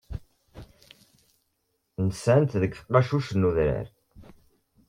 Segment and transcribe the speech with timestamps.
[2.07, 3.87] Nsant deg tqacuct n udrar.